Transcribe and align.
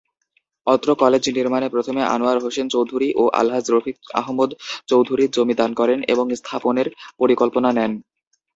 অত্র 0.67 0.89
কলেজ 1.01 1.23
নির্মাণে 1.29 1.67
প্রথমে 1.69 2.01
আনোয়ার 2.13 2.37
হোসেন 2.43 2.67
চৌধুরী 2.73 3.09
ও 3.15 3.33
আলহাজ্ব 3.39 3.69
রফিক 3.71 3.97
আহমদ 4.21 4.49
চৌধুরী 4.89 5.25
জমি 5.35 5.55
দান 5.59 5.71
করেন 5.79 5.99
এবং 6.13 6.25
স্থাপনের 6.39 6.87
পরিকল্পনা 7.19 7.69
নেন। 7.77 7.91